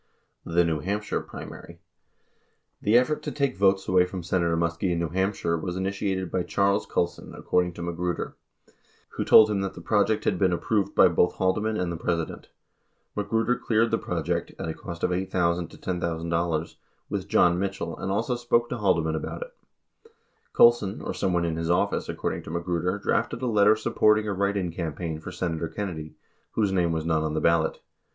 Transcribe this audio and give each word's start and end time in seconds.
The 0.45 0.65
New 0.65 0.79
Hampshire 0.79 1.21
Primary: 1.21 1.77
The 2.81 2.97
effort 2.97 3.21
to 3.21 3.31
take 3.31 3.55
votes 3.55 3.87
away 3.87 4.03
from 4.05 4.23
Senator 4.23 4.57
Muskie 4.57 4.91
in 4.91 4.97
New 4.97 5.09
Hampshire 5.09 5.55
was 5.55 5.77
initiated 5.77 6.31
by 6.31 6.41
Charles 6.41 6.87
Colson, 6.87 7.35
according 7.35 7.73
to 7.73 7.83
Magruder, 7.83 8.35
who 9.09 9.23
told 9.23 9.47
him 9.51 9.61
that 9.61 9.75
the 9.75 9.79
project 9.81 10.23
had 10.23 10.39
been 10.39 10.53
ap 10.53 10.61
proved 10.61 10.95
by 10.95 11.07
both 11.07 11.33
Haldeman 11.35 11.77
and 11.77 11.91
the 11.91 11.97
President. 11.97 12.45
58 13.13 13.17
Magruder 13.17 13.55
cleared 13.57 13.91
the 13.91 13.99
project 13.99 14.51
(at 14.57 14.67
a 14.67 14.73
cost 14.73 15.03
of 15.03 15.11
$8,000 15.11 15.67
$10,000) 15.69 16.75
with 17.07 17.27
John 17.27 17.59
Mitchell 17.59 17.95
and 17.99 18.11
also 18.11 18.35
spoke 18.35 18.69
to 18.69 18.77
Haldeman 18.77 19.13
about 19.13 19.43
it. 19.43 19.53
59 20.01 20.13
Colson, 20.53 21.01
or 21.03 21.13
someone 21.13 21.45
in 21.45 21.57
his 21.57 21.69
office, 21.69 22.09
accord 22.09 22.33
ing 22.33 22.41
to 22.41 22.49
Magruder, 22.49 22.97
drafted 22.97 23.43
a 23.43 23.45
letter 23.45 23.75
supporting 23.75 24.27
a 24.27 24.33
write 24.33 24.57
in 24.57 24.71
campaign 24.71 25.19
for 25.19 25.31
Senator 25.31 25.67
Kennedy, 25.67 26.15
whose 26.53 26.71
name 26.71 26.91
was 26.91 27.05
not 27.05 27.21
on 27.21 27.35
the 27.35 27.39
ballot. 27.39 27.79